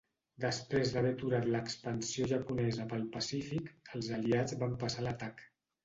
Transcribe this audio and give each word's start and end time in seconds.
Després 0.45 0.93
d'haver 0.95 1.11
aturat 1.15 1.45
l'expansió 1.57 2.31
japonesa 2.33 2.89
pel 2.95 3.07
Pacífic, 3.19 3.71
els 3.97 4.13
aliats 4.21 4.61
van 4.65 4.79
passar 4.87 5.07
a 5.07 5.11
l'atac. 5.11 5.51